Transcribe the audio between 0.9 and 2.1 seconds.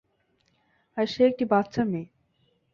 আর সে একটি বাচ্চা মেয়ে।